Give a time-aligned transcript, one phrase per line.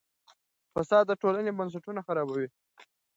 [0.73, 2.47] فساد د ټولنې بنسټونه خرابوي.